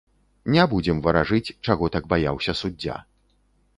[0.55, 2.97] Не будзем варажыць, чаго так баяўся суддзя.